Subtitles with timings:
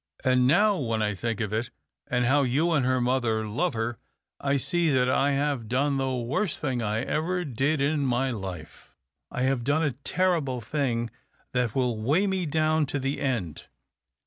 [0.23, 1.69] And now, when I think of it,
[2.07, 3.99] and how you and her mother love her,
[4.39, 8.95] I see that I have done the worst thing I ever did in my life.
[9.29, 11.11] I have done a terrible thing
[11.53, 13.65] that will weigh me down to the end.